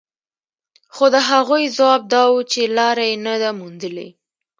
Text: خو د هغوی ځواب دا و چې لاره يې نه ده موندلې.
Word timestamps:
خو 0.95 1.05
د 1.13 1.15
هغوی 1.29 1.63
ځواب 1.77 2.01
دا 2.13 2.23
و 2.29 2.35
چې 2.51 2.61
لاره 2.77 3.03
يې 3.09 3.15
نه 3.27 3.35
ده 3.41 3.49
موندلې. 3.59 4.09